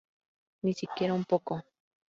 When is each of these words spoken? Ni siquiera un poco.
Ni 0.63 0.73
siquiera 0.73 1.13
un 1.13 1.25
poco. 1.25 1.61